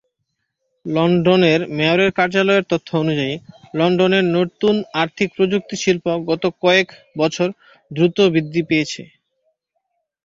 [0.85, 3.35] লন্ডনের মেয়রের কার্যালয়ের তথ্য অনুযায়ী,
[3.73, 6.87] লন্ডনের নতুন আর্থিক প্রযুক্তি শিল্প গত কয়েক
[7.17, 7.51] বছরে
[7.91, 9.01] দ্রুত বৃদ্ধি পেয়েছে।